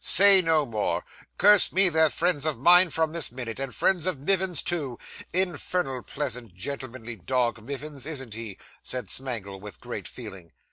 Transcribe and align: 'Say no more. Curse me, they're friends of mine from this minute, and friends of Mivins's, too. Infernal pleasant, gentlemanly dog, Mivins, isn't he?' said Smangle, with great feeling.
'Say 0.03 0.41
no 0.41 0.65
more. 0.65 1.05
Curse 1.37 1.71
me, 1.71 1.87
they're 1.87 2.09
friends 2.09 2.43
of 2.43 2.57
mine 2.57 2.89
from 2.89 3.13
this 3.13 3.31
minute, 3.31 3.59
and 3.59 3.75
friends 3.75 4.07
of 4.07 4.17
Mivins's, 4.19 4.63
too. 4.63 4.97
Infernal 5.31 6.01
pleasant, 6.01 6.55
gentlemanly 6.55 7.17
dog, 7.17 7.61
Mivins, 7.63 8.07
isn't 8.07 8.33
he?' 8.33 8.57
said 8.81 9.11
Smangle, 9.11 9.59
with 9.61 9.79
great 9.79 10.07
feeling. 10.07 10.53